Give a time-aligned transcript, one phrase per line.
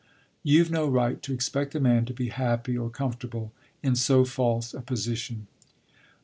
[0.41, 3.51] You've no right to expect a man to be happy or comfortable
[3.83, 5.45] in so false a position.